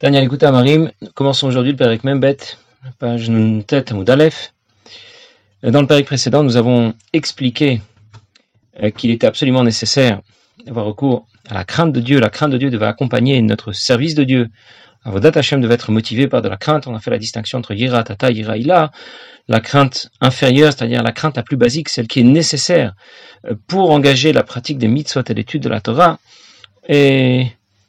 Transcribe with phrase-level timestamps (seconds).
[0.00, 2.36] Daniel écoute Marim, commençons aujourd'hui le Péric Membet,
[3.00, 3.32] page
[3.66, 4.54] tête ou d'Aleph.
[5.64, 7.82] Dans le Péric précédent, nous avons expliqué
[8.80, 10.20] euh, qu'il était absolument nécessaire
[10.64, 12.20] d'avoir recours à la crainte de Dieu.
[12.20, 14.50] La crainte de Dieu devait accompagner notre service de Dieu.
[15.02, 16.86] Avodat Hashem devait être motivé par de la crainte.
[16.86, 18.92] On a fait la distinction entre Yira Tata, Yira Ila.
[19.48, 22.94] La crainte inférieure, c'est-à-dire la crainte la plus basique, celle qui est nécessaire
[23.46, 26.20] euh, pour engager la pratique des mitzvot et l'étude de la Torah.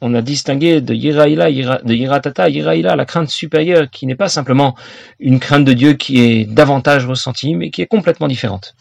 [0.00, 4.74] On a distingué de Yiraïla, de Yiratata, Yiraïla, la crainte supérieure, qui n'est pas simplement
[5.18, 8.74] une crainte de Dieu qui est davantage ressentie, mais qui est complètement différente.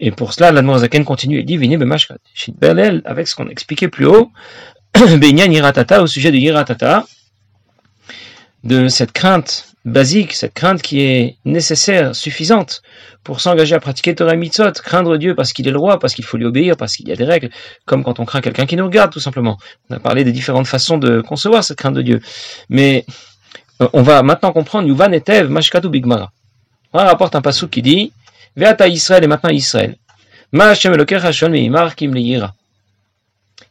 [0.00, 1.76] Et pour cela, l'Admorazaken continue et dit, Vini
[3.04, 4.32] avec ce qu'on expliquait plus haut,
[4.94, 7.06] Benyan Yiratata, au sujet de Yiratata,
[8.64, 12.82] de cette crainte basique, cette crainte qui est nécessaire, suffisante
[13.24, 16.24] pour s'engager à pratiquer Torah Mitzot, craindre Dieu parce qu'il est le roi, parce qu'il
[16.24, 17.50] faut lui obéir, parce qu'il y a des règles,
[17.84, 19.58] comme quand on craint quelqu'un qui nous regarde, tout simplement.
[19.90, 22.20] On a parlé des différentes façons de concevoir cette crainte de Dieu.
[22.68, 23.04] Mais
[23.80, 26.30] euh, on va maintenant comprendre Yuvan Etev Mashkatu Bigmara.
[26.92, 28.12] On rapporte un passou qui dit
[28.56, 29.96] Veata Israël et maintenant Israël.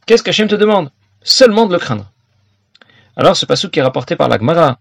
[0.06, 0.89] Qu'est-ce qu'Hachem te demande?
[1.22, 2.12] Seulement de le craindre.
[3.16, 4.80] Alors ce passou qui est rapporté par la Gemara,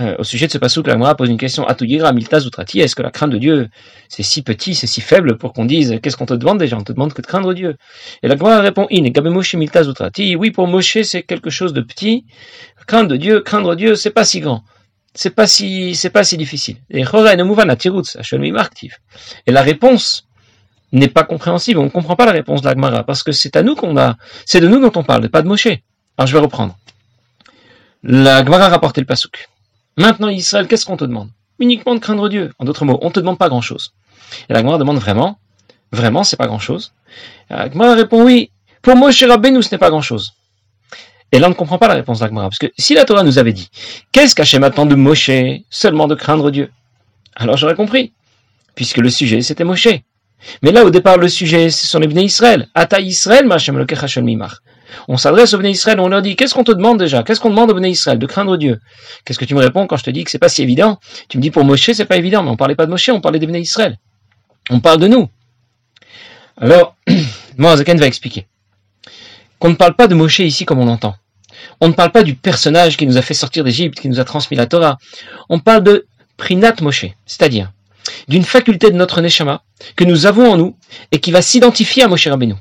[0.00, 1.66] euh, au sujet de ce passage, la pose une question.
[1.68, 3.68] Est-ce que la crainte de Dieu,
[4.08, 6.76] c'est si petit, c'est si faible pour qu'on dise, qu'est-ce qu'on te demande déjà?
[6.76, 7.76] On te demande que de craindre Dieu.
[8.22, 9.04] Et la Gemara répond, in,
[10.36, 12.24] Oui, pour Moshe, c'est quelque chose de petit.
[12.86, 14.64] Craindre de Dieu, craindre Dieu, c'est pas si grand.
[15.14, 16.76] C'est pas si, c'est pas si difficile.
[16.90, 17.04] Et
[19.46, 20.26] Et la réponse
[20.90, 21.78] n'est pas compréhensible.
[21.78, 23.96] On ne comprend pas la réponse de la Gemara parce que c'est à nous qu'on
[23.96, 25.68] a, c'est de nous dont on parle, pas de Moshe.
[26.16, 26.76] Alors je vais reprendre.
[28.02, 29.48] La Gemara a rapporté le pasouk.
[29.96, 31.28] Maintenant, Israël, qu'est-ce qu'on te demande?
[31.58, 32.52] Uniquement de craindre Dieu.
[32.58, 33.92] En d'autres mots, on ne te demande pas grand-chose.
[34.48, 35.38] Et la Gemara demande vraiment
[35.92, 36.92] Vraiment, c'est pas grand-chose
[37.48, 38.50] La Gemara répond oui.
[38.82, 40.32] Pour Moshe Rabbeinu, ce n'est pas grand-chose.
[41.30, 42.48] Et là, on ne comprend pas la réponse d'Agmara.
[42.48, 43.68] Parce que si la Torah nous avait dit
[44.12, 45.30] Qu'est-ce qu'Hachem maintenant de Moshe
[45.70, 46.70] Seulement de craindre Dieu?
[47.36, 48.12] Alors j'aurais compris.
[48.74, 49.88] Puisque le sujet, c'était Moshe.
[50.62, 52.68] Mais là, au départ, le sujet, ce sont les Israël.
[52.74, 53.46] Ata Israël,
[54.22, 54.60] Mimar.
[55.08, 57.22] On s'adresse aux Bnei Israël, on leur dit, qu'est-ce qu'on te demande déjà?
[57.22, 58.18] Qu'est-ce qu'on demande aux Bnei Israël?
[58.18, 58.80] De craindre Dieu.
[59.24, 60.98] Qu'est-ce que tu me réponds quand je te dis que c'est pas si évident?
[61.28, 63.20] Tu me dis pour Moshe, c'est pas évident, mais on parlait pas de Moshe, on
[63.20, 63.98] parlait des Bnei Israël.
[64.70, 65.28] On parle de nous.
[66.60, 66.96] Alors,
[67.58, 68.46] Moazaken va expliquer
[69.58, 71.16] qu'on ne parle pas de Moshe ici comme on l'entend.
[71.80, 74.24] On ne parle pas du personnage qui nous a fait sortir d'Égypte, qui nous a
[74.24, 74.98] transmis la Torah.
[75.48, 76.06] On parle de
[76.36, 77.72] Prinat Moshe, c'est-à-dire
[78.28, 79.62] d'une faculté de notre Neshama
[79.96, 80.76] que nous avons en nous
[81.12, 82.54] et qui va s'identifier à Moshe Rabbeinu.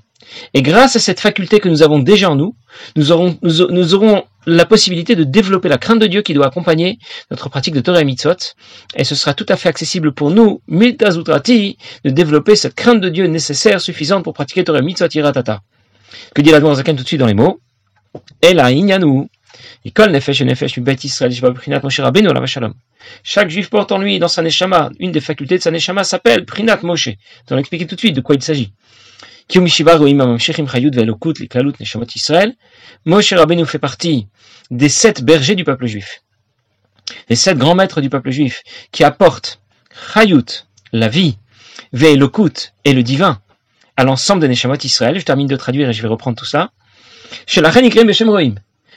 [0.54, 2.56] Et grâce à cette faculté que nous avons déjà en nous,
[2.96, 7.00] nous aurons, la possibilité de développer la crainte de Dieu qui doit accompagner
[7.32, 8.36] notre pratique de Torah et Mitzvot.
[8.96, 13.10] Et ce sera tout à fait accessible pour nous, Miltazutrati, de développer cette crainte de
[13.10, 15.62] Dieu nécessaire, suffisante pour pratiquer Torah et Mitzvot Iratata.
[16.36, 17.60] Que dit la Zaken tout de suite dans les mots?
[23.24, 26.46] Chaque juif porte en lui, dans sa neshama, une des facultés de sa neshama s'appelle
[26.46, 27.10] Prinat Moshe.
[27.50, 28.74] On va expliquer tout de suite de quoi il s'agit.
[33.06, 34.28] Moshe Rabbeinu fait partie
[34.72, 36.22] des sept bergers du peuple juif,
[37.30, 39.60] les sept grands maîtres du peuple juif, qui apportent
[40.14, 41.38] Chayut, la vie,
[41.92, 43.42] Ve'elokut, et le divin,
[43.98, 45.20] à l'ensemble des Neshamot Israël.
[45.20, 46.72] Je termine de traduire et je vais reprendre tout ça.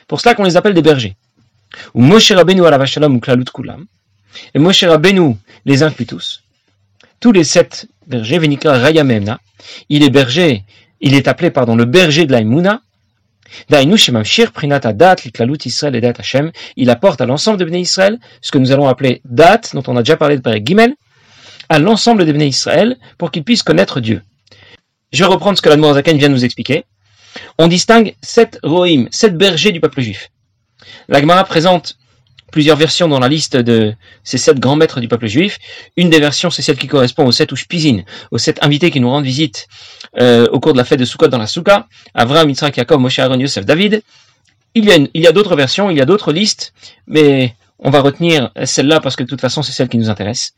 [0.09, 1.17] Pour cela qu'on les appelle des bergers.
[1.95, 3.87] Ou Moshe Rabbeinu ou Klalut Kulam.
[4.55, 6.43] Et Moshe Rabbeinu les inclut tous
[7.21, 9.41] tous les sept bergers, Venika Rayamemna,
[9.89, 10.65] il est berger,
[11.01, 12.83] il est appelé, pardon, le berger de l'Aïmouna,
[16.77, 19.97] il apporte à l'ensemble de Bnei Israël ce que nous allons appeler Dat, dont on
[19.97, 20.95] a déjà parlé de Père Gimel,
[21.69, 24.23] à l'ensemble de Bnei Israël pour qu'ils puissent connaître Dieu.
[25.13, 26.85] Je vais reprendre ce que la Zaken vient de nous expliquer.
[27.59, 30.31] On distingue sept rohim, sept bergers du peuple juif.
[31.09, 31.97] La Gemara présente
[32.51, 35.59] plusieurs versions dans la liste de ces sept grands maîtres du peuple juif.
[35.97, 39.11] Une des versions, c'est celle qui correspond aux sept Ushpizin, aux sept invités qui nous
[39.11, 39.69] rendent visite
[40.19, 43.19] euh, au cours de la fête de Sukkot dans la Souka, Avraham, Yitzhak, Yaakov, Moshe,
[43.19, 44.03] Aaron, Yosef, David.
[44.75, 46.75] Il y a, d'autres versions, il y a d'autres listes,
[47.07, 50.53] mais on va retenir celle-là parce que de toute façon c'est celle qui nous intéresse.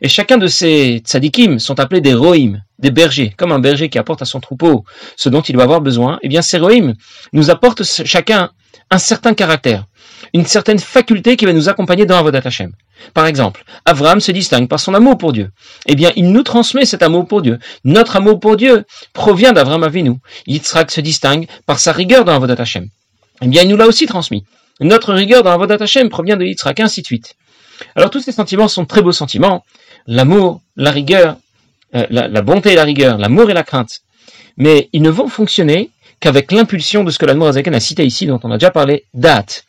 [0.00, 3.98] Et chacun de ces tzadikim sont appelés des rohim, des bergers, comme un berger qui
[3.98, 4.84] apporte à son troupeau
[5.16, 6.20] ce dont il doit avoir besoin.
[6.22, 6.94] Eh bien ces rohim
[7.32, 8.50] nous apportent chacun
[8.90, 9.86] un certain caractère
[10.32, 12.72] une certaine faculté qui va nous accompagner dans Avodat Hashem.
[13.12, 15.50] Par exemple, Abraham se distingue par son amour pour Dieu.
[15.86, 17.58] Eh bien, il nous transmet cet amour pour Dieu.
[17.84, 20.14] Notre amour pour Dieu provient d'Abraham Avinu.
[20.46, 22.88] Yitzhak se distingue par sa rigueur dans Avodat Hashem.
[23.42, 24.44] Eh bien, il nous l'a aussi transmis.
[24.80, 27.34] Notre rigueur dans Avodat Hashem provient de Yitzhak, ainsi de suite.
[27.96, 29.64] Alors, tous ces sentiments sont très beaux sentiments.
[30.06, 31.36] L'amour, la rigueur,
[31.94, 34.00] euh, la, bonté et la rigueur, l'amour et la crainte.
[34.56, 35.90] Mais ils ne vont fonctionner
[36.20, 39.64] qu'avec l'impulsion de ce que l'Admorazaken a cité ici, dont on a déjà parlé, date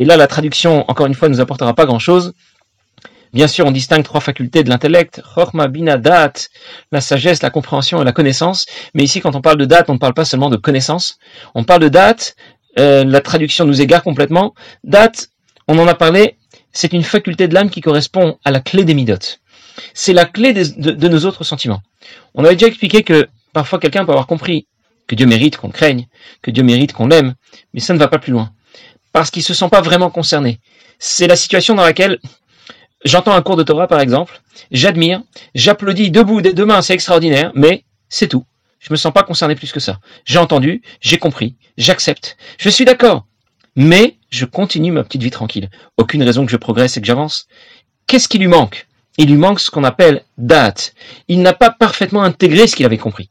[0.00, 2.32] Et là, la traduction, encore une fois, ne nous apportera pas grand-chose.
[3.34, 6.00] Bien sûr, on distingue trois facultés de l'intellect, Chorma, Bina,
[6.90, 8.64] la sagesse, la compréhension et la connaissance.
[8.94, 11.18] Mais ici, quand on parle de Dat, on ne parle pas seulement de connaissance.
[11.54, 12.32] On parle de Dat,
[12.78, 14.54] euh, la traduction nous égare complètement.
[14.84, 15.12] Dat,
[15.68, 16.38] on en a parlé,
[16.72, 19.40] c'est une faculté de l'âme qui correspond à la clé des midotes.
[19.92, 21.82] C'est la clé de, nos autres sentiments.
[22.34, 24.66] On avait déjà expliqué que parfois quelqu'un peut avoir compris
[25.06, 26.06] que Dieu mérite qu'on craigne,
[26.40, 27.34] que Dieu mérite qu'on l'aime,
[27.74, 28.50] mais ça ne va pas plus loin.
[29.12, 30.60] Parce qu'il se sent pas vraiment concerné.
[30.98, 32.18] C'est la situation dans laquelle
[33.04, 34.40] j'entends un cours de Torah, par exemple,
[34.70, 35.22] j'admire,
[35.54, 38.44] j'applaudis debout des deux mains, c'est extraordinaire, mais c'est tout.
[38.78, 39.98] Je me sens pas concerné plus que ça.
[40.24, 43.26] J'ai entendu, j'ai compris, j'accepte, je suis d'accord.
[43.76, 45.70] Mais je continue ma petite vie tranquille.
[45.96, 47.46] Aucune raison que je progresse et que j'avance.
[48.06, 48.88] Qu'est-ce qui lui manque?
[49.16, 50.94] Il lui manque ce qu'on appelle date.
[51.28, 53.30] Il n'a pas parfaitement intégré ce qu'il avait compris.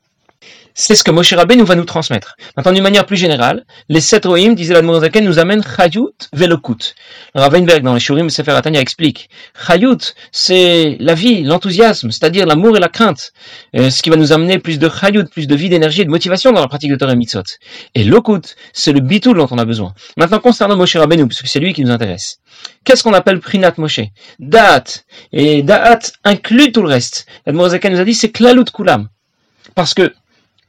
[0.82, 2.38] C'est ce que Moshe nous va nous transmettre.
[2.56, 6.96] Maintenant, d'une manière plus générale, les sept rohim, disait la nous amènent Chayut Velokut.
[7.36, 9.30] Le Weinberg, dans les Shurim Sefer Atania, explique.
[9.68, 13.34] Chayut, c'est la vie, l'enthousiasme, c'est-à-dire l'amour et la crainte.
[13.76, 16.10] Euh, ce qui va nous amener plus de Chayut, plus de vie, d'énergie et de
[16.10, 17.44] motivation dans la pratique de Torah Mitzot.
[17.94, 19.94] Et Lokut, c'est le bitul dont on a besoin.
[20.16, 22.40] Maintenant, concernant Moshe Rabbeinu, parce que c'est lui qui nous intéresse.
[22.86, 24.00] Qu'est-ce qu'on appelle Prinat Moshe?
[24.40, 24.86] Da'at.
[25.34, 27.26] Et Da'at inclut tout le reste.
[27.46, 29.10] La nous a dit c'est Klalut Kulam.
[29.76, 30.14] Parce que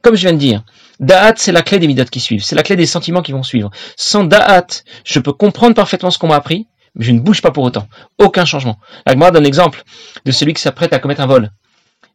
[0.02, 0.64] comme je viens de dire,
[0.98, 3.42] Da'at, c'est la clé des midotes qui suivent, c'est la clé des sentiments qui vont
[3.42, 3.70] suivre.
[3.96, 7.50] Sans Da'at, je peux comprendre parfaitement ce qu'on m'a appris, mais je ne bouge pas
[7.50, 7.88] pour autant.
[8.18, 8.78] Aucun changement.
[9.06, 9.82] La Gemara donne l'exemple
[10.24, 11.50] de celui qui s'apprête à commettre un vol.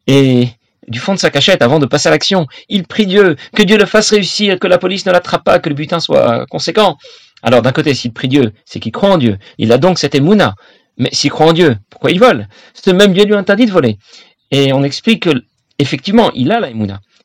[0.07, 0.49] Et
[0.87, 3.77] du fond de sa cachette, avant de passer à l'action, il prie Dieu, que Dieu
[3.77, 6.97] le fasse réussir, que la police ne l'attrape pas, que le butin soit conséquent.
[7.41, 9.37] Alors d'un côté, s'il prie Dieu, c'est qu'il croit en Dieu.
[9.57, 10.55] Il a donc cette émouna.
[10.97, 12.47] Mais s'il croit en Dieu, pourquoi il vole?
[12.73, 13.97] Ce même Dieu lui interdit de voler.
[14.51, 15.31] Et on explique que,
[15.79, 16.69] effectivement, il a la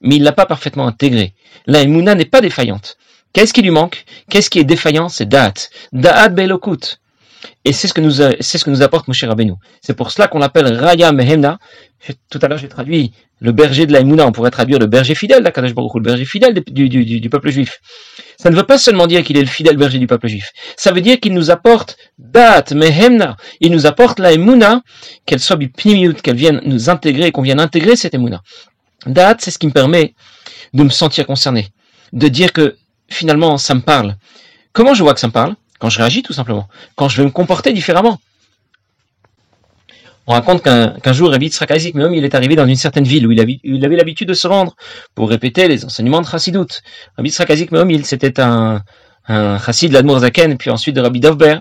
[0.01, 1.35] mais il l'a pas parfaitement intégré.
[1.67, 2.97] La Emouna n'est pas défaillante.
[3.33, 4.05] Qu'est-ce qui lui manque?
[4.29, 5.09] Qu'est-ce qui est défaillant?
[5.09, 5.55] C'est Da'at.
[5.93, 6.99] Da'at Belokut.
[7.65, 9.53] Et c'est ce que nous, c'est ce que nous apporte Moshe Rabbeinu.
[9.81, 11.59] C'est pour cela qu'on l'appelle Raya Mehemna.
[12.31, 14.27] Tout à l'heure, j'ai traduit le berger de la Emouna.
[14.27, 17.51] On pourrait traduire le berger fidèle d'Akadosh Baruch le berger fidèle du, du, du, peuple
[17.51, 17.81] juif.
[18.39, 20.51] Ça ne veut pas seulement dire qu'il est le fidèle berger du peuple juif.
[20.77, 23.37] Ça veut dire qu'il nous apporte Da'at Mehemna.
[23.61, 24.83] Il nous apporte la Emouna,
[25.27, 28.43] qu'elle soit qu'elle vienne nous intégrer, qu'on vienne intégrer cette Emouna.
[29.07, 30.15] Date, c'est ce qui me permet
[30.75, 31.69] de me sentir concerné,
[32.13, 32.77] de dire que
[33.09, 34.17] finalement ça me parle.
[34.73, 35.57] Comment je vois que ça me parle?
[35.79, 38.21] Quand je réagis tout simplement, quand je vais me comporter différemment.
[40.27, 43.33] On raconte qu'un jour, Rabbi Tzrakazik même il est arrivé dans une certaine ville où
[43.33, 44.77] il avait, l'habitude de se rendre
[45.15, 46.83] pour répéter les enseignements de Chassidut.
[47.17, 48.83] Rabbi Tzrakazik il c'était un,
[49.27, 51.59] un chassid de l'Admour Zaken, puis ensuite de Rabbi Dovber.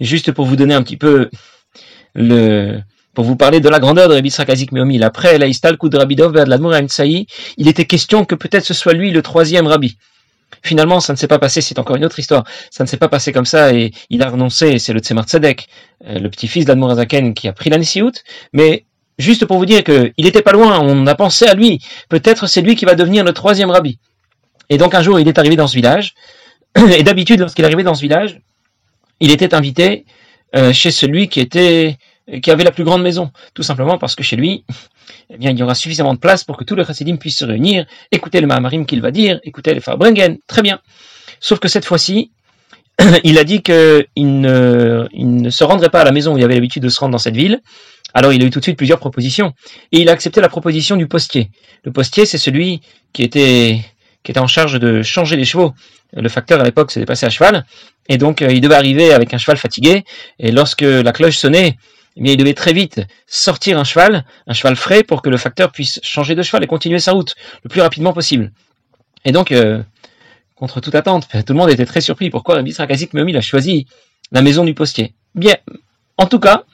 [0.00, 1.30] Juste pour vous donner un petit peu
[2.14, 2.80] le,
[3.14, 5.02] pour vous parler de la grandeur de Rabbi Srakazik Meomil.
[5.02, 7.24] Après la Istalkou de Rabbi Dov, de
[7.56, 9.96] il était question que peut-être ce soit lui le troisième Rabbi.
[10.62, 12.44] Finalement, ça ne s'est pas passé, c'est encore une autre histoire.
[12.70, 15.66] Ça ne s'est pas passé comme ça et il a renoncé, c'est le Tzemar Tzedek,
[16.06, 18.12] euh, le petit-fils d'Admorazaken qui a pris la Nissiout.
[18.52, 18.84] Mais
[19.18, 21.80] juste pour vous dire qu'il n'était pas loin, on a pensé à lui.
[22.08, 23.98] Peut-être c'est lui qui va devenir le troisième Rabbi.
[24.68, 26.14] Et donc un jour, il est arrivé dans ce village.
[26.96, 28.40] Et d'habitude, lorsqu'il arrivé dans ce village,
[29.20, 30.04] il était invité
[30.54, 31.98] euh, chez celui qui était
[32.42, 34.64] qui avait la plus grande maison, tout simplement parce que chez lui,
[35.30, 37.44] eh bien, il y aura suffisamment de place pour que tous les chassidim puissent se
[37.44, 40.80] réunir, écouter le Mahamarim qu'il va dire, écouter les Farbringen, très bien.
[41.40, 42.30] Sauf que cette fois-ci,
[43.24, 46.54] il a dit qu'il ne, ne se rendrait pas à la maison où il avait
[46.54, 47.60] l'habitude de se rendre dans cette ville.
[48.14, 49.54] Alors il a eu tout de suite plusieurs propositions.
[49.90, 51.50] Et il a accepté la proposition du postier.
[51.84, 52.80] Le postier, c'est celui
[53.12, 53.80] qui était,
[54.22, 55.72] qui était en charge de changer les chevaux.
[56.14, 57.64] Le facteur à l'époque s'était passé à cheval.
[58.08, 60.04] Et donc euh, il devait arriver avec un cheval fatigué.
[60.38, 61.76] Et lorsque la cloche sonnait,
[62.16, 66.00] il devait très vite sortir un cheval, un cheval frais, pour que le facteur puisse
[66.02, 68.52] changer de cheval et continuer sa route le plus rapidement possible.
[69.24, 69.82] Et donc, euh,
[70.54, 72.30] contre toute attente, tout le monde était très surpris.
[72.30, 73.86] Pourquoi Rabbi Srakazik Meomi a choisi
[74.30, 75.14] la maison du postier?
[75.34, 75.56] Bien,
[76.18, 76.64] en tout cas,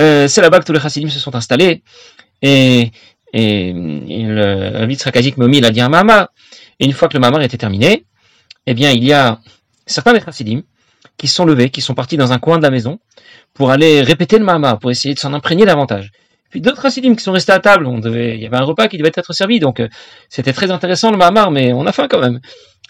[0.00, 1.82] euh, c'est là-bas que tous les chassidim se sont installés.
[2.42, 2.92] Et,
[3.32, 6.28] le Rabbi Srakazik Meomi a dit un mamar.
[6.78, 8.04] Et une fois que le mamar était terminé,
[8.66, 9.40] eh bien, il y a
[9.86, 10.62] certains des chassidim
[11.16, 12.98] qui sont levés, qui sont partis dans un coin de la maison
[13.54, 16.10] pour aller répéter le Mahama, pour essayer de s'en imprégner davantage.
[16.50, 18.88] Puis d'autres chassidim qui sont restés à table, on devait, il y avait un repas
[18.88, 19.88] qui devait être servi, donc euh,
[20.28, 22.40] c'était très intéressant le Mahamar, mais on a faim quand même.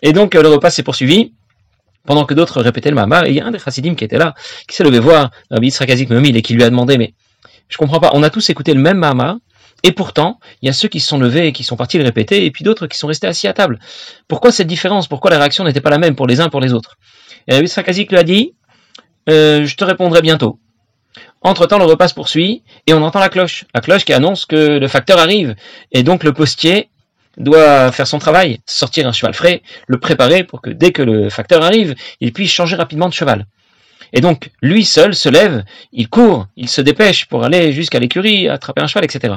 [0.02, 1.32] Et donc euh, le repas s'est poursuivi,
[2.04, 4.18] pendant que d'autres répétaient le Mahamar, et il y a un des chassidim qui était
[4.18, 4.34] là,
[4.68, 7.14] qui s'est levé voir Rabbi Yitzhak Memil et qui lui a demandé, mais
[7.68, 9.36] je comprends pas, on a tous écouté le même Mahamar,
[9.82, 12.04] et pourtant, il y a ceux qui se sont levés et qui sont partis le
[12.04, 13.78] répéter, et puis d'autres qui sont restés assis à table.
[14.28, 15.06] Pourquoi cette différence?
[15.06, 16.96] Pourquoi la réaction n'était pas la même pour les uns pour les autres?
[17.48, 18.54] Et Rabbi Srakazik lui a dit,
[19.28, 20.58] euh, je te répondrai bientôt.
[21.42, 23.66] Entre-temps, le repas se poursuit et on entend la cloche.
[23.74, 25.54] La cloche qui annonce que le facteur arrive.
[25.92, 26.88] Et donc le postier
[27.36, 31.28] doit faire son travail, sortir un cheval frais, le préparer pour que dès que le
[31.28, 33.46] facteur arrive, il puisse changer rapidement de cheval.
[34.12, 38.48] Et donc, lui seul se lève, il court, il se dépêche pour aller jusqu'à l'écurie,
[38.48, 39.34] attraper un cheval, etc.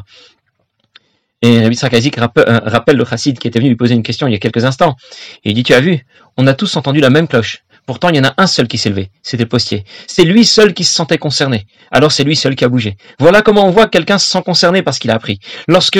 [1.41, 4.31] Et Rabbi Sarkazik euh, rappelle le chassid qui était venu lui poser une question il
[4.31, 4.95] y a quelques instants.
[5.43, 6.05] Et il dit, tu as vu,
[6.37, 7.63] on a tous entendu la même cloche.
[7.89, 9.83] Pourtant, il y en a un seul qui s'est levé, c'était le postier.
[10.05, 11.65] C'est lui seul qui se sentait concerné.
[11.89, 12.97] Alors c'est lui seul qui a bougé.
[13.17, 15.39] Voilà comment on voit que quelqu'un se sent concerné parce qu'il a appris.
[15.67, 15.97] Lorsque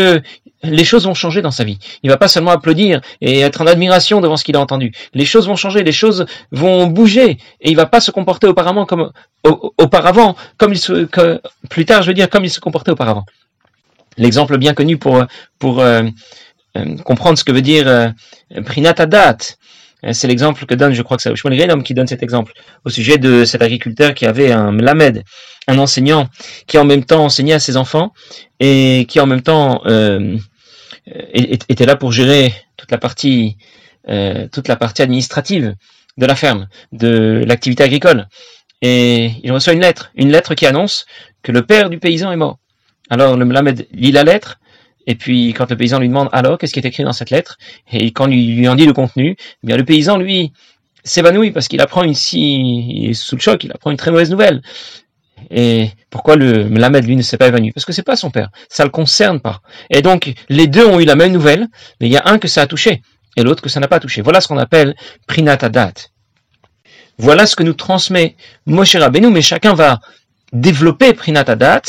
[0.62, 3.66] les choses vont changer dans sa vie, il va pas seulement applaudir et être en
[3.66, 4.92] admiration devant ce qu'il a entendu.
[5.16, 8.86] Les choses vont changer, les choses vont bouger et il va pas se comporter auparavant
[8.86, 9.12] comme
[9.44, 11.42] auparavant, comme il se, que,
[11.72, 13.26] plus tard, je veux dire, comme il se comportait auparavant.
[14.16, 16.04] L'exemple bien connu pour euh,
[16.78, 18.10] euh, comprendre ce que veut dire euh,
[18.56, 18.62] euh,
[20.12, 22.54] c'est l'exemple que donne, je crois que c'est Shmuel Greenham qui donne cet exemple
[22.86, 25.24] au sujet de cet agriculteur qui avait un lamed,
[25.68, 26.30] un enseignant
[26.68, 28.14] qui en même temps enseignait à ses enfants
[28.60, 30.38] et qui en même temps euh,
[31.06, 33.58] était là pour gérer toute la partie
[34.08, 35.76] euh, toute la partie administrative
[36.18, 38.28] de la ferme, de l'activité agricole.
[38.82, 41.06] Et il reçoit une lettre, une lettre qui annonce
[41.44, 42.58] que le père du paysan est mort.
[43.10, 44.60] Alors le lamed lit la lettre
[45.10, 47.58] et puis, quand le paysan lui demande alors qu'est-ce qui est écrit dans cette lettre,
[47.92, 50.54] et quand lui, lui en dit le contenu, eh bien le paysan lui
[51.04, 54.12] s'évanouit parce qu'il apprend une si, il est sous le choc, il apprend une très
[54.12, 54.62] mauvaise nouvelle.
[55.50, 57.72] Et pourquoi le Lamed, lui, ne s'est pas évanoui?
[57.72, 59.62] Parce que c'est pas son père, ça le concerne pas.
[59.90, 61.66] Et donc, les deux ont eu la même nouvelle,
[62.00, 63.02] mais il y a un que ça a touché,
[63.36, 64.22] et l'autre que ça n'a pas touché.
[64.22, 65.94] Voilà ce qu'on appelle prinatadat.
[67.18, 68.36] Voilà ce que nous transmet
[68.68, 70.02] Moshe Rabbeinu, mais chacun va
[70.54, 71.82] développer prinatadat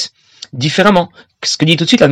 [0.55, 1.11] différemment
[1.45, 2.09] ce que dit tout de suite la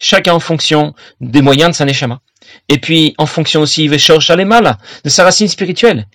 [0.00, 2.20] chacun en fonction des moyens de sa neshama.
[2.68, 6.06] Et puis, en fonction aussi, de sa racine spirituelle.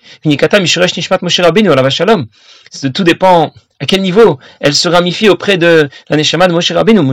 [2.93, 6.99] Tout dépend à quel niveau elle se ramifie auprès de la Neshama de Moshe Rabbeinu,
[6.99, 7.03] La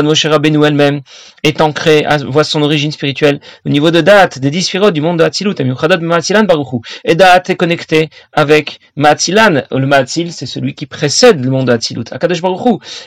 [0.00, 1.02] de Moshe Rabbeinu elle-même
[1.42, 5.24] est ancrée, voit son origine spirituelle au niveau de date, des dix du monde de
[5.24, 5.54] Hatzilut,
[7.04, 9.62] et date est connecté avec Maatzilan.
[9.70, 12.04] Le Maatzil, c'est celui qui précède le monde de Hatzilut,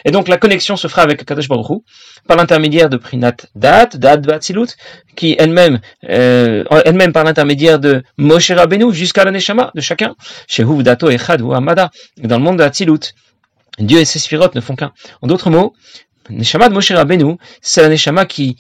[0.06, 1.82] Et donc la connexion se fera avec Akadosh Baruch
[2.28, 4.68] par l'intermédiaire de Prinat date, date de Hatzilut,
[5.16, 10.16] qui elle-même, euh, elle-même par l'intermédiaire de Moshe Rabbeinu jusqu'à la Neshama de chacun.
[10.48, 11.92] Chez Dato ou Amada.
[12.18, 13.14] Dans le monde de Hatzilut,
[13.80, 14.92] Dieu et ses sphirotes ne font qu'un.
[15.22, 15.74] En d'autres mots,
[16.30, 18.58] Neshama de Moshe Rabbeinu, c'est la Neshama qui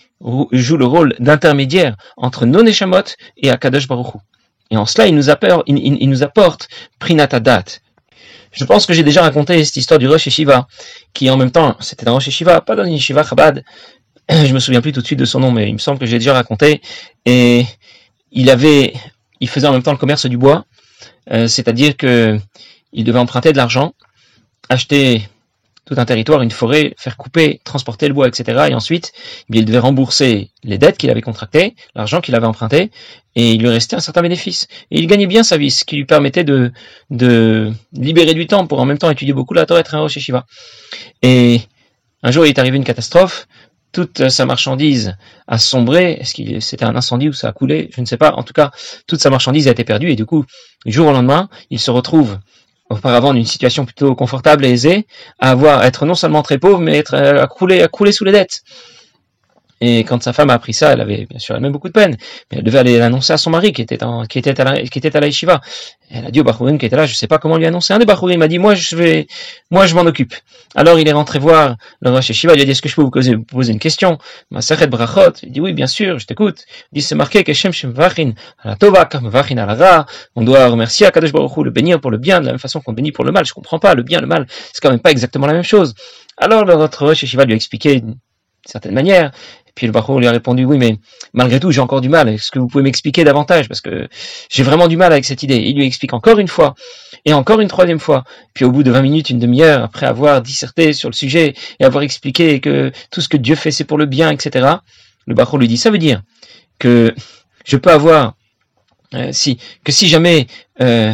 [0.51, 3.03] joue le rôle d'intermédiaire entre nos Neshamot
[3.37, 4.15] et Akadosh Baruch
[4.71, 6.67] Et en cela, il nous apporte, il, nous apporte
[6.99, 7.63] Prinatadat.
[8.51, 10.67] Je pense que j'ai déjà raconté cette histoire du Rosh Shiva,
[11.13, 13.63] qui en même temps, c'était un Rosh Shiva, pas dans une Yeshiva Chabad.
[14.29, 16.05] Je me souviens plus tout de suite de son nom, mais il me semble que
[16.05, 16.81] j'ai déjà raconté.
[17.25, 17.65] Et
[18.31, 18.93] il avait,
[19.39, 20.65] il faisait en même temps le commerce du bois.
[21.31, 22.39] Euh, c'est-à-dire que
[22.91, 23.93] il devait emprunter de l'argent,
[24.69, 25.27] acheter
[25.85, 28.67] tout un territoire, une forêt, faire couper, transporter le bois, etc.
[28.69, 29.11] Et ensuite,
[29.53, 32.89] eh il devait rembourser les dettes qu'il avait contractées, l'argent qu'il avait emprunté,
[33.35, 34.67] et il lui restait un certain bénéfice.
[34.91, 36.71] Et il gagnait bien sa vie, ce qui lui permettait de,
[37.09, 39.99] de libérer du temps pour en même temps étudier beaucoup la Torah et être un
[39.99, 40.45] Rosh Shiva.
[41.21, 41.61] Et
[42.21, 43.47] un jour, il est arrivé une catastrophe,
[43.93, 45.15] toute sa marchandise
[45.47, 46.17] a sombré.
[46.19, 47.89] Est-ce que c'était un incendie ou ça a coulé?
[47.95, 48.33] Je ne sais pas.
[48.33, 48.71] En tout cas,
[49.07, 50.43] toute sa marchandise a été perdue et du coup,
[50.85, 52.37] du jour au lendemain, il se retrouve
[52.89, 55.07] auparavant d'une situation plutôt confortable et aisée,
[55.39, 58.33] à avoir être non seulement très pauvre, mais être à couler, à couler sous les
[58.33, 58.61] dettes.
[59.85, 61.93] Et quand sa femme a appris ça, elle avait bien sûr elle même beaucoup de
[61.93, 62.15] peine,
[62.49, 63.97] mais elle devait aller l'annoncer à son mari qui était
[64.29, 65.59] qui était à la, qui était à la yeshiva.
[66.09, 67.93] elle a dit au Bachurim qui était là, je sais pas comment lui annoncer.
[67.93, 69.27] Un des Bachurim m'a dit, moi je vais,
[69.71, 70.35] moi je m'en occupe.
[70.73, 73.01] Alors il est rentré voir le Rosh Yeshiva, il a dit, est-ce que je peux
[73.01, 74.19] vous poser, vous poser une question?
[74.51, 76.63] Ma Brachot, il dit oui, bien sûr, je t'écoute.
[76.93, 80.05] Il dit, c'est marqué Shem Vachin, la Tova, Vachin la
[80.37, 82.93] on doit remercier Akadosh Baruch le bénir pour le bien de la même façon qu'on
[82.93, 83.45] bénit pour le mal.
[83.45, 85.93] Je comprends pas, le bien, le mal, c'est quand même pas exactement la même chose.
[86.37, 88.15] Alors le Rosh Yeshiva lui a expliqué d'une
[88.65, 89.31] certaine manière,
[89.75, 90.97] puis le Bachour lui a répondu, oui, mais
[91.33, 92.29] malgré tout, j'ai encore du mal.
[92.29, 93.67] Est-ce que vous pouvez m'expliquer davantage?
[93.67, 94.07] Parce que
[94.49, 95.57] j'ai vraiment du mal avec cette idée.
[95.57, 96.75] Il lui explique encore une fois,
[97.25, 98.23] et encore une troisième fois.
[98.53, 101.85] Puis au bout de 20 minutes, une demi-heure, après avoir disserté sur le sujet et
[101.85, 104.67] avoir expliqué que tout ce que Dieu fait, c'est pour le bien, etc.,
[105.25, 106.21] le Bachour lui dit, ça veut dire
[106.79, 107.15] que
[107.65, 108.35] je peux avoir,
[109.13, 110.47] euh, si, que si jamais
[110.81, 111.13] euh,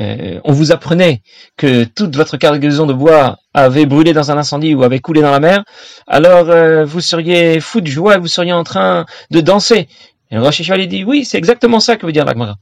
[0.00, 1.22] euh, on vous apprenait
[1.56, 5.30] que toute votre cargaison de bois avait brûlé dans un incendie ou avait coulé dans
[5.30, 5.64] la mer,
[6.06, 9.88] alors euh, vous seriez fou de joie, vous seriez en train de danser.
[10.30, 12.56] Et le Rosh lui dit, oui, c'est exactement ça que veut dire l'Agmara.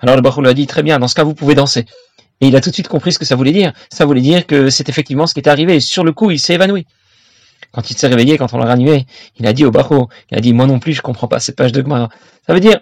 [0.00, 1.86] Alors le Baruch lui a dit, très bien, dans ce cas, vous pouvez danser.
[2.40, 3.72] Et il a tout de suite compris ce que ça voulait dire.
[3.90, 5.76] Ça voulait dire que c'est effectivement ce qui était arrivé.
[5.76, 6.86] Et sur le coup, il s'est évanoui.
[7.72, 9.06] Quand il s'est réveillé, quand on l'a ranimé,
[9.38, 11.56] il a dit au Baruch, il a dit, moi non plus, je comprends pas cette
[11.56, 12.08] page de Gmara.
[12.46, 12.78] Ça veut dire,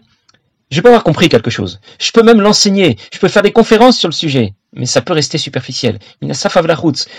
[0.71, 1.81] je peux avoir compris quelque chose.
[2.01, 2.97] Je peux même l'enseigner.
[3.13, 4.55] Je peux faire des conférences sur le sujet.
[4.75, 5.99] Mais ça peut rester superficiel.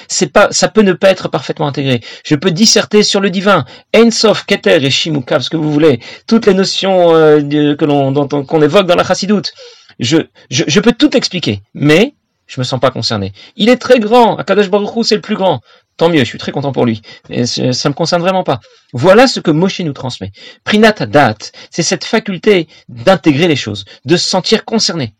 [0.07, 2.01] C'est pas, ça peut ne pas être parfaitement intégré.
[2.25, 3.65] Je peux disserter sur le divin.
[3.95, 5.99] Ensof, Keter et Shimukav, ce que vous voulez.
[6.27, 7.39] Toutes les notions euh,
[7.75, 9.53] que l'on, qu'on évoque dans la chassidoute.
[9.99, 10.17] je,
[10.51, 12.13] je, je peux tout expliquer, mais
[12.47, 13.33] je me sens pas concerné.
[13.55, 15.61] Il est très grand, Akadosh Baruch c'est le plus grand.
[15.97, 17.01] Tant mieux, je suis très content pour lui.
[17.29, 18.59] Mais ça me concerne vraiment pas.
[18.93, 20.31] Voilà ce que Moshe nous transmet.
[20.63, 25.15] Prinat date, c'est cette faculté d'intégrer les choses, de se sentir concerné.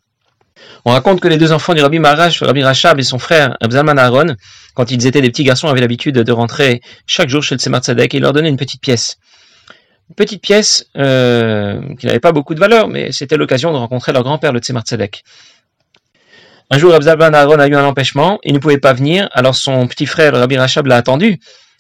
[0.86, 3.98] On raconte que les deux enfants du Rabbi Maharash, Rabbi Rachab et son frère Abzalman
[3.98, 4.36] Aaron,
[4.76, 7.82] quand ils étaient des petits garçons, avaient l'habitude de rentrer chaque jour chez le Tzemar
[7.82, 9.18] Tzedek et leur donnait une petite pièce.
[10.10, 14.14] Une petite pièce euh, qui n'avait pas beaucoup de valeur, mais c'était l'occasion de rencontrer
[14.14, 15.24] leur grand-père, le Tzemar Tzedek.
[16.70, 19.88] Un jour, Abzalban Aaron a eu un empêchement, il ne pouvait pas venir, alors son
[19.88, 21.40] petit frère Rabbi Rachab l'a attendu.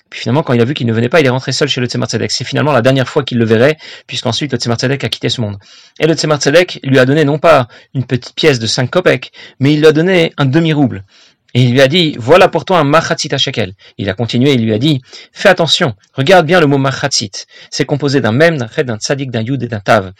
[0.09, 1.81] Puis finalement, quand il a vu qu'il ne venait pas, il est rentré seul chez
[1.81, 2.07] le Tzemar.
[2.09, 3.77] C'est finalement la dernière fois qu'il le verrait,
[4.07, 5.57] puisqu'ensuite le Tzemar a quitté ce monde.
[5.99, 9.33] Et le Tzemar Tzedek lui a donné non pas une petite pièce de 5 kopek,
[9.59, 11.03] mais il lui a donné un demi-rouble.
[11.53, 13.73] Et il lui a dit, voilà pour toi un machatzit shekel.
[13.97, 15.01] Il a continué, il lui a dit,
[15.33, 17.31] fais attention, regarde bien le mot machatzit.
[17.71, 20.13] C'est composé d'un même, d'un d'un tzadik, d'un yud et d'un tav.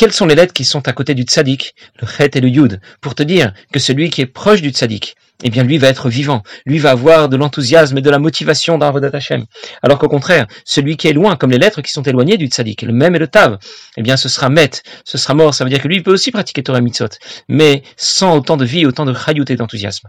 [0.00, 2.80] Quelles sont les lettres qui sont à côté du tzaddik, le chet et le yud,
[3.02, 6.08] pour te dire que celui qui est proche du tzaddik, eh bien lui va être
[6.08, 9.44] vivant, lui va avoir de l'enthousiasme et de la motivation dans Avodat Hashem.
[9.82, 12.80] Alors qu'au contraire, celui qui est loin, comme les lettres qui sont éloignées du tzaddik,
[12.80, 13.58] le même et le tav,
[13.98, 14.70] eh bien ce sera met,
[15.04, 17.18] ce sera mort, ça veut dire que lui peut aussi pratiquer Torah Mitzot,
[17.50, 20.08] mais sans autant de vie, autant de chayut et d'enthousiasme.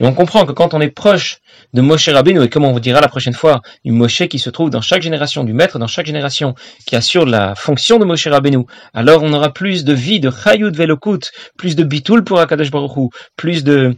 [0.00, 1.38] Et on comprend que quand on est proche
[1.74, 4.50] de Moshe Rabbeinu, et comme on vous dira la prochaine fois, une Moshe qui se
[4.50, 6.54] trouve dans chaque génération, du maître dans chaque génération,
[6.86, 10.72] qui assure la fonction de Moshe Rabbeinu, alors on aura plus de vie, de chayut
[10.72, 13.96] velokut, plus de bitoul pour Akadosh Baruch plus de,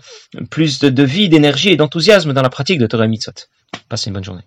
[0.50, 3.32] plus de, de vie, d'énergie et d'enthousiasme dans la pratique de Torah Mitzot.
[3.88, 4.42] Passez une bonne journée.